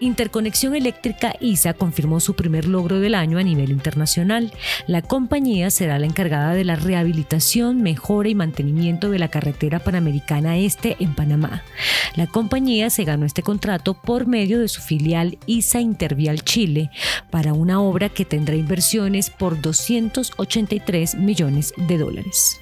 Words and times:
Interconexión 0.00 0.74
Eléctrica 0.74 1.34
ISA 1.40 1.72
confirmó 1.72 2.20
su 2.20 2.34
primer 2.34 2.66
logro 2.66 3.00
del 3.00 3.14
año 3.14 3.38
a 3.38 3.42
nivel 3.42 3.70
internacional. 3.70 4.52
La 4.86 5.02
compañía 5.02 5.70
será 5.70 5.98
la 5.98 6.06
encargada 6.06 6.54
de 6.54 6.64
la 6.64 6.76
rehabilitación, 6.76 7.82
mejora 7.82 8.28
y 8.28 8.34
mantenimiento 8.34 9.10
de 9.10 9.18
la 9.18 9.28
carretera 9.28 9.78
panamericana 9.78 10.58
este 10.58 10.96
en 11.00 11.14
Panamá. 11.14 11.62
La 12.14 12.26
compañía 12.26 12.90
se 12.90 13.04
ganó 13.04 13.24
este 13.24 13.42
contrato 13.42 13.94
por 13.94 14.26
medio 14.26 14.60
de 14.60 14.68
su 14.68 14.82
filial 14.82 15.38
ISA 15.46 15.80
Intervial 15.80 16.42
Chile 16.42 16.90
para 17.30 17.52
una 17.54 17.80
obra 17.80 18.08
que 18.08 18.24
tendrá 18.24 18.54
inversiones 18.54 19.30
por 19.30 19.60
283 19.60 21.14
millones 21.14 21.72
de 21.76 21.98
dólares. 21.98 22.60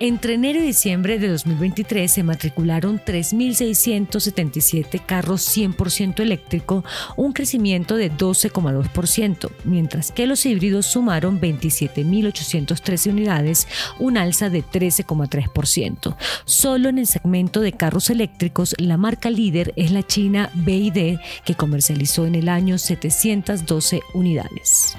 Entre 0.00 0.34
enero 0.34 0.60
y 0.60 0.62
diciembre 0.62 1.18
de 1.18 1.28
2023 1.28 2.12
se 2.12 2.22
matricularon 2.22 3.00
3.677 3.00 5.04
carros 5.04 5.42
100% 5.56 6.20
eléctrico, 6.20 6.84
un 7.16 7.32
crecimiento 7.32 7.96
de 7.96 8.12
12,2%, 8.12 9.50
mientras 9.64 10.12
que 10.12 10.28
los 10.28 10.46
híbridos 10.46 10.86
sumaron 10.86 11.40
27.813 11.40 13.10
unidades, 13.10 13.66
un 13.98 14.18
alza 14.18 14.50
de 14.50 14.62
13,3%. 14.62 16.14
Solo 16.44 16.90
en 16.90 16.98
el 16.98 17.08
segmento 17.08 17.60
de 17.60 17.72
carros 17.72 18.08
eléctricos, 18.08 18.76
la 18.78 18.98
marca 18.98 19.30
líder 19.30 19.72
es 19.74 19.90
la 19.90 20.04
china 20.04 20.52
BID, 20.54 21.18
que 21.44 21.56
comercializó 21.56 22.24
en 22.24 22.36
el 22.36 22.48
año 22.48 22.78
712 22.78 24.02
unidades. 24.14 24.96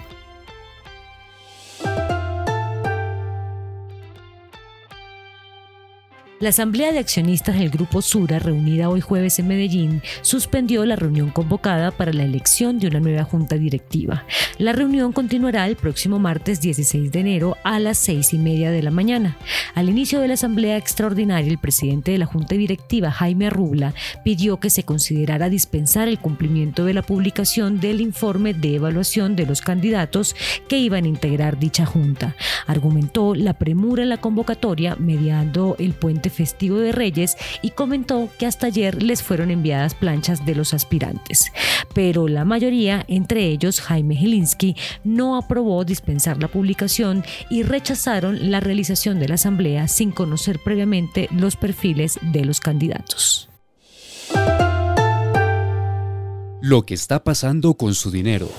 La 6.39 6.49
Asamblea 6.49 6.93
de 6.93 6.99
Accionistas 6.99 7.59
del 7.59 7.69
Grupo 7.69 8.01
Sura, 8.01 8.39
reunida 8.39 8.87
hoy 8.87 9.01
jueves 9.01 9.39
en 9.39 9.49
Medellín, 9.49 10.01
suspendió 10.21 10.85
la 10.85 10.95
reunión 10.95 11.31
convocada 11.31 11.91
para 11.91 12.13
la 12.13 12.23
elección 12.23 12.79
de 12.79 12.87
una 12.87 13.01
nueva 13.01 13.25
junta 13.25 13.57
directiva. 13.57 14.23
La 14.57 14.71
reunión 14.71 15.11
continuará 15.11 15.67
el 15.67 15.75
próximo 15.75 16.17
martes 16.17 16.61
16 16.61 17.11
de 17.11 17.19
enero 17.19 17.57
a 17.65 17.77
las 17.79 17.97
seis 17.97 18.33
y 18.33 18.37
media 18.37 18.71
de 18.71 18.81
la 18.81 18.89
mañana. 18.89 19.37
Al 19.75 19.89
inicio 19.89 20.21
de 20.21 20.29
la 20.29 20.35
Asamblea 20.35 20.77
Extraordinaria, 20.77 21.51
el 21.51 21.57
presidente 21.57 22.11
de 22.11 22.17
la 22.19 22.25
Junta 22.25 22.55
Directiva, 22.55 23.11
Jaime 23.11 23.47
Arrubla, 23.47 23.93
pidió 24.23 24.61
que 24.61 24.69
se 24.69 24.83
considerara 24.83 25.49
dispensar 25.49 26.07
el 26.07 26.19
cumplimiento 26.19 26.85
de 26.85 26.93
la 26.93 27.01
publicación 27.01 27.81
del 27.81 27.99
informe 27.99 28.53
de 28.53 28.75
evaluación 28.75 29.35
de 29.35 29.45
los 29.45 29.59
candidatos 29.59 30.37
que 30.69 30.77
iban 30.77 31.03
a 31.03 31.09
integrar 31.09 31.59
dicha 31.59 31.85
junta. 31.85 32.37
Argumentó 32.65 33.35
la 33.35 33.55
premura 33.55 34.03
en 34.03 34.09
la 34.09 34.21
convocatoria 34.21 34.95
mediando 34.95 35.75
el 35.79 35.91
puente 35.93 36.28
festivo 36.29 36.77
de 36.77 36.91
Reyes 36.91 37.35
y 37.61 37.71
comentó 37.71 38.29
que 38.37 38.45
hasta 38.45 38.67
ayer 38.67 39.01
les 39.01 39.23
fueron 39.23 39.51
enviadas 39.51 39.95
planchas 39.95 40.45
de 40.45 40.55
los 40.55 40.73
aspirantes. 40.73 41.51
Pero 41.93 42.27
la 42.27 42.45
mayoría, 42.45 43.05
entre 43.07 43.45
ellos 43.45 43.81
Jaime 43.81 44.15
Gilinski, 44.15 44.75
no 45.03 45.35
aprobó 45.35 45.83
dispensar 45.85 46.41
la 46.41 46.47
publicación 46.47 47.23
y 47.49 47.63
rechazaron 47.63 48.51
la 48.51 48.59
realización 48.59 49.19
de 49.19 49.27
la 49.27 49.35
asamblea 49.35 49.87
sin 49.87 50.11
conocer 50.11 50.59
previamente 50.63 51.27
los 51.31 51.55
perfiles 51.55 52.19
de 52.21 52.45
los 52.45 52.59
candidatos. 52.59 53.49
Lo 56.61 56.85
que 56.85 56.93
está 56.93 57.23
pasando 57.23 57.75
con 57.75 57.95
su 57.95 58.11
dinero. 58.11 58.49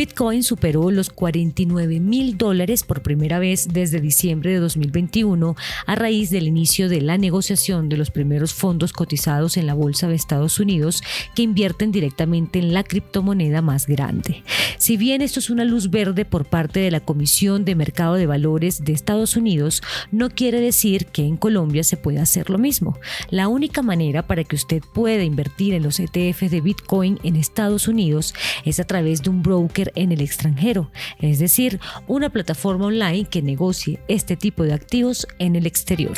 Bitcoin 0.00 0.42
superó 0.42 0.90
los 0.90 1.10
49 1.10 2.00
mil 2.00 2.38
dólares 2.38 2.84
por 2.84 3.02
primera 3.02 3.38
vez 3.38 3.68
desde 3.70 4.00
diciembre 4.00 4.50
de 4.50 4.58
2021 4.58 5.56
a 5.84 5.94
raíz 5.94 6.30
del 6.30 6.48
inicio 6.48 6.88
de 6.88 7.02
la 7.02 7.18
negociación 7.18 7.90
de 7.90 7.98
los 7.98 8.10
primeros 8.10 8.54
fondos 8.54 8.94
cotizados 8.94 9.58
en 9.58 9.66
la 9.66 9.74
Bolsa 9.74 10.08
de 10.08 10.14
Estados 10.14 10.58
Unidos 10.58 11.02
que 11.34 11.42
invierten 11.42 11.92
directamente 11.92 12.58
en 12.58 12.72
la 12.72 12.82
criptomoneda 12.82 13.60
más 13.60 13.86
grande. 13.86 14.42
Si 14.78 14.96
bien 14.96 15.20
esto 15.20 15.38
es 15.38 15.50
una 15.50 15.66
luz 15.66 15.90
verde 15.90 16.24
por 16.24 16.46
parte 16.46 16.80
de 16.80 16.90
la 16.90 17.00
Comisión 17.00 17.66
de 17.66 17.74
Mercado 17.74 18.14
de 18.14 18.24
Valores 18.24 18.82
de 18.82 18.94
Estados 18.94 19.36
Unidos, 19.36 19.82
no 20.10 20.30
quiere 20.30 20.62
decir 20.62 21.08
que 21.08 21.26
en 21.26 21.36
Colombia 21.36 21.84
se 21.84 21.98
pueda 21.98 22.22
hacer 22.22 22.48
lo 22.48 22.56
mismo. 22.56 22.98
La 23.28 23.48
única 23.48 23.82
manera 23.82 24.26
para 24.26 24.44
que 24.44 24.56
usted 24.56 24.82
pueda 24.94 25.24
invertir 25.24 25.74
en 25.74 25.82
los 25.82 26.00
ETFs 26.00 26.50
de 26.50 26.62
Bitcoin 26.62 27.18
en 27.22 27.36
Estados 27.36 27.86
Unidos 27.86 28.32
es 28.64 28.80
a 28.80 28.84
través 28.84 29.22
de 29.22 29.28
un 29.28 29.42
broker 29.42 29.89
en 29.94 30.12
el 30.12 30.20
extranjero, 30.20 30.90
es 31.20 31.38
decir, 31.38 31.80
una 32.06 32.30
plataforma 32.30 32.86
online 32.86 33.26
que 33.26 33.42
negocie 33.42 34.00
este 34.08 34.36
tipo 34.36 34.64
de 34.64 34.72
activos 34.72 35.26
en 35.38 35.56
el 35.56 35.66
exterior. 35.66 36.16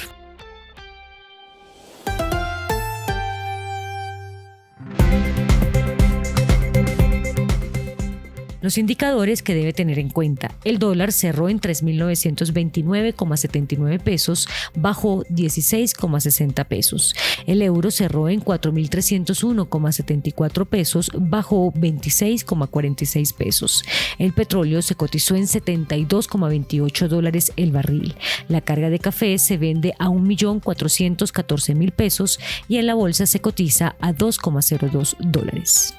Los 8.62 8.78
indicadores 8.78 9.42
que 9.42 9.54
debe 9.54 9.72
tener 9.72 9.98
en 9.98 10.08
cuenta. 10.08 10.54
El 10.64 10.78
dólar 10.78 11.10
cerró 11.12 11.48
en 11.48 11.60
3.929,79 11.60 13.98
pesos, 14.00 14.46
bajó 14.74 15.24
16,60 15.24 16.64
pesos. 16.66 17.16
El 17.46 17.60
euro 17.60 17.90
cerró 17.90 18.28
en 18.28 18.40
4.301,74 18.40 20.66
pesos, 20.66 21.10
bajó 21.14 21.72
26,46 21.72 23.34
pesos. 23.34 23.82
El 24.18 24.32
petróleo 24.32 24.80
se 24.80 24.94
cotizó 24.94 25.34
en 25.34 25.48
72,28 25.48 27.08
dólares 27.08 27.52
el 27.56 27.72
barril. 27.72 28.14
La 28.48 28.60
carga 28.60 28.90
de 28.90 29.00
café 29.00 29.38
se 29.38 29.56
vende 29.56 29.94
a 29.98 30.06
1.414.000 30.06 31.90
pesos 31.90 32.38
y 32.68 32.76
en 32.76 32.86
la 32.86 32.94
bolsa 32.94 33.26
se 33.26 33.40
cotiza 33.40 33.96
a 34.00 34.12
2,02 34.12 35.16
dólares. 35.18 35.96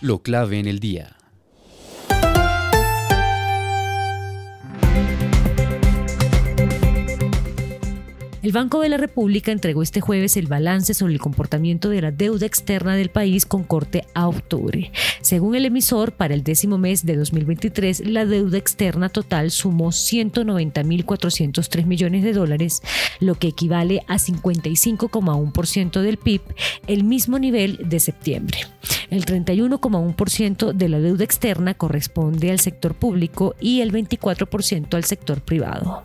Lo 0.00 0.22
clave 0.22 0.58
en 0.58 0.66
el 0.66 0.80
día. 0.80 1.19
El 8.42 8.52
Banco 8.52 8.80
de 8.80 8.88
la 8.88 8.96
República 8.96 9.52
entregó 9.52 9.82
este 9.82 10.00
jueves 10.00 10.38
el 10.38 10.46
balance 10.46 10.94
sobre 10.94 11.12
el 11.12 11.20
comportamiento 11.20 11.90
de 11.90 12.00
la 12.00 12.10
deuda 12.10 12.46
externa 12.46 12.96
del 12.96 13.10
país 13.10 13.44
con 13.44 13.64
corte 13.64 14.06
a 14.14 14.28
octubre. 14.28 14.90
Según 15.20 15.56
el 15.56 15.66
emisor, 15.66 16.12
para 16.12 16.32
el 16.32 16.42
décimo 16.42 16.78
mes 16.78 17.04
de 17.04 17.16
2023, 17.16 18.06
la 18.06 18.24
deuda 18.24 18.56
externa 18.56 19.10
total 19.10 19.50
sumó 19.50 19.88
190.403 19.88 21.84
millones 21.84 22.24
de 22.24 22.32
dólares, 22.32 22.80
lo 23.18 23.34
que 23.34 23.48
equivale 23.48 24.04
a 24.08 24.14
55,1% 24.14 26.00
del 26.00 26.16
PIB, 26.16 26.40
el 26.86 27.04
mismo 27.04 27.38
nivel 27.38 27.90
de 27.90 28.00
septiembre. 28.00 28.56
El 29.10 29.26
31,1% 29.26 30.72
de 30.72 30.88
la 30.88 30.98
deuda 30.98 31.24
externa 31.24 31.74
corresponde 31.74 32.50
al 32.50 32.60
sector 32.60 32.94
público 32.94 33.54
y 33.60 33.82
el 33.82 33.92
24% 33.92 34.94
al 34.94 35.04
sector 35.04 35.42
privado. 35.42 36.04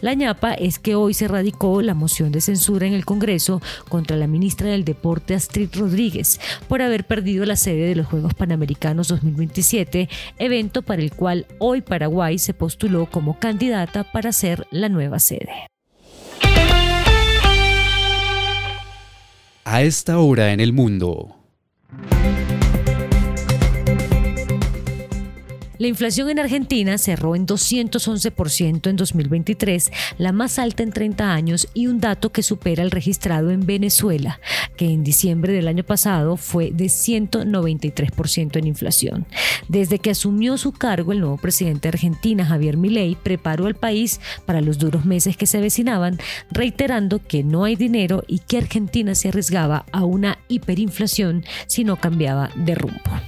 La 0.00 0.14
ñapa 0.14 0.54
es 0.54 0.78
que 0.78 0.94
hoy 0.94 1.12
se 1.12 1.26
radicó 1.26 1.82
la 1.82 1.94
moción 1.94 2.30
de 2.30 2.40
censura 2.40 2.86
en 2.86 2.92
el 2.94 3.04
Congreso 3.04 3.60
contra 3.88 4.16
la 4.16 4.28
ministra 4.28 4.68
del 4.68 4.84
Deporte 4.84 5.34
Astrid 5.34 5.70
Rodríguez 5.74 6.40
por 6.68 6.82
haber 6.82 7.04
perdido 7.04 7.44
la 7.44 7.56
sede 7.56 7.88
de 7.88 7.96
los 7.96 8.06
Juegos 8.06 8.34
Panamericanos 8.34 9.08
2027, 9.08 10.08
evento 10.38 10.82
para 10.82 11.02
el 11.02 11.12
cual 11.12 11.46
hoy 11.58 11.80
Paraguay 11.80 12.38
se 12.38 12.54
postuló 12.54 13.06
como 13.06 13.38
candidata 13.38 14.04
para 14.04 14.32
ser 14.32 14.66
la 14.70 14.88
nueva 14.88 15.18
sede. 15.18 15.66
A 19.64 19.82
esta 19.82 20.18
hora 20.18 20.52
en 20.52 20.60
el 20.60 20.72
mundo. 20.72 21.37
La 25.78 25.86
inflación 25.86 26.28
en 26.28 26.40
Argentina 26.40 26.98
cerró 26.98 27.36
en 27.36 27.46
211% 27.46 28.90
en 28.90 28.96
2023, 28.96 29.92
la 30.18 30.32
más 30.32 30.58
alta 30.58 30.82
en 30.82 30.90
30 30.90 31.32
años 31.32 31.68
y 31.72 31.86
un 31.86 32.00
dato 32.00 32.32
que 32.32 32.42
supera 32.42 32.82
el 32.82 32.90
registrado 32.90 33.52
en 33.52 33.64
Venezuela, 33.64 34.40
que 34.76 34.86
en 34.86 35.04
diciembre 35.04 35.52
del 35.52 35.68
año 35.68 35.84
pasado 35.84 36.36
fue 36.36 36.72
de 36.72 36.86
193% 36.86 38.56
en 38.56 38.66
inflación. 38.66 39.26
Desde 39.68 40.00
que 40.00 40.10
asumió 40.10 40.58
su 40.58 40.72
cargo, 40.72 41.12
el 41.12 41.20
nuevo 41.20 41.36
presidente 41.36 41.82
de 41.82 41.90
Argentina, 41.90 42.44
Javier 42.44 42.76
Milei, 42.76 43.14
preparó 43.14 43.66
al 43.66 43.76
país 43.76 44.20
para 44.46 44.60
los 44.60 44.78
duros 44.78 45.04
meses 45.04 45.36
que 45.36 45.46
se 45.46 45.58
avecinaban, 45.58 46.18
reiterando 46.50 47.22
que 47.22 47.44
no 47.44 47.62
hay 47.62 47.76
dinero 47.76 48.24
y 48.26 48.40
que 48.40 48.58
Argentina 48.58 49.14
se 49.14 49.28
arriesgaba 49.28 49.86
a 49.92 50.04
una 50.04 50.38
hiperinflación 50.48 51.44
si 51.68 51.84
no 51.84 51.96
cambiaba 51.96 52.50
de 52.56 52.74
rumbo. 52.74 53.27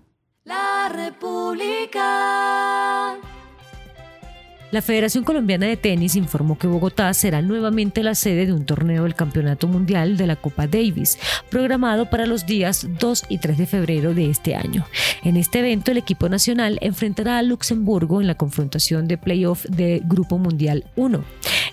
La 4.71 4.81
Federación 4.81 5.25
Colombiana 5.25 5.65
de 5.65 5.75
Tenis 5.75 6.15
informó 6.15 6.57
que 6.57 6.65
Bogotá 6.65 7.13
será 7.13 7.41
nuevamente 7.41 8.03
la 8.03 8.15
sede 8.15 8.45
de 8.45 8.53
un 8.53 8.65
torneo 8.65 9.03
del 9.03 9.15
Campeonato 9.15 9.67
Mundial 9.67 10.15
de 10.15 10.27
la 10.27 10.37
Copa 10.37 10.65
Davis, 10.65 11.19
programado 11.49 12.09
para 12.09 12.25
los 12.25 12.45
días 12.45 12.87
2 12.97 13.25
y 13.27 13.39
3 13.39 13.57
de 13.57 13.65
febrero 13.65 14.13
de 14.13 14.29
este 14.29 14.55
año. 14.55 14.85
En 15.23 15.35
este 15.35 15.59
evento, 15.59 15.91
el 15.91 15.97
equipo 15.97 16.29
nacional 16.29 16.77
enfrentará 16.79 17.37
a 17.37 17.43
Luxemburgo 17.43 18.21
en 18.21 18.27
la 18.27 18.35
confrontación 18.35 19.09
de 19.09 19.17
playoff 19.17 19.65
de 19.65 20.01
Grupo 20.05 20.37
Mundial 20.37 20.85
1. 20.95 21.21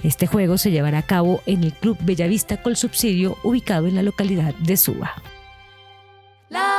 Este 0.03 0.27
juego 0.27 0.59
se 0.59 0.73
llevará 0.73 0.99
a 0.99 1.07
cabo 1.07 1.41
en 1.47 1.63
el 1.63 1.73
Club 1.75 1.99
Bellavista 2.01 2.61
Col 2.63 2.77
Subsidio, 2.77 3.37
ubicado 3.45 3.87
en 3.87 3.95
la 3.95 4.03
localidad 4.03 4.55
de 4.57 4.77
Suba. 4.77 5.13
La. 6.49 6.79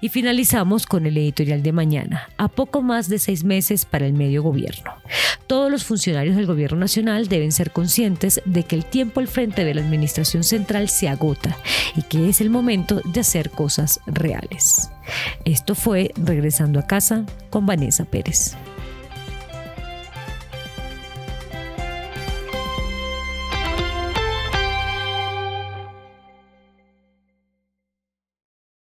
Y 0.00 0.10
finalizamos 0.10 0.86
con 0.86 1.06
el 1.06 1.16
editorial 1.16 1.62
de 1.62 1.72
mañana, 1.72 2.28
a 2.36 2.48
poco 2.48 2.82
más 2.82 3.08
de 3.08 3.18
seis 3.18 3.44
meses 3.44 3.84
para 3.84 4.06
el 4.06 4.12
medio 4.12 4.42
gobierno. 4.42 4.92
Todos 5.46 5.70
los 5.70 5.84
funcionarios 5.84 6.36
del 6.36 6.46
gobierno 6.46 6.78
nacional 6.78 7.28
deben 7.28 7.52
ser 7.52 7.70
conscientes 7.70 8.42
de 8.44 8.64
que 8.64 8.76
el 8.76 8.84
tiempo 8.84 9.20
al 9.20 9.28
frente 9.28 9.64
de 9.64 9.74
la 9.74 9.80
administración 9.80 10.44
central 10.44 10.88
se 10.88 11.08
agota 11.08 11.56
y 11.96 12.02
que 12.02 12.28
es 12.28 12.40
el 12.40 12.50
momento 12.50 13.00
de 13.04 13.20
hacer 13.20 13.50
cosas 13.50 14.00
reales. 14.06 14.90
Esto 15.44 15.74
fue 15.74 16.12
Regresando 16.16 16.78
a 16.78 16.86
casa 16.86 17.24
con 17.50 17.64
Vanessa 17.64 18.04
Pérez. 18.04 18.56